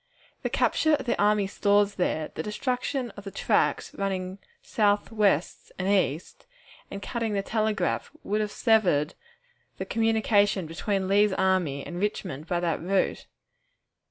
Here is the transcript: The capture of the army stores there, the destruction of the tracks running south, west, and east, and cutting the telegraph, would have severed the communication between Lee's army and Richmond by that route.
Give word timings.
The 0.41 0.49
capture 0.49 0.95
of 0.95 1.05
the 1.05 1.21
army 1.21 1.45
stores 1.45 1.93
there, 1.93 2.31
the 2.33 2.41
destruction 2.41 3.11
of 3.11 3.23
the 3.23 3.29
tracks 3.29 3.93
running 3.93 4.39
south, 4.63 5.11
west, 5.11 5.71
and 5.77 5.87
east, 5.87 6.47
and 6.89 7.03
cutting 7.03 7.33
the 7.33 7.43
telegraph, 7.43 8.09
would 8.23 8.41
have 8.41 8.49
severed 8.51 9.13
the 9.77 9.85
communication 9.85 10.65
between 10.65 11.07
Lee's 11.07 11.33
army 11.33 11.85
and 11.85 11.99
Richmond 11.99 12.47
by 12.47 12.59
that 12.61 12.81
route. 12.81 13.27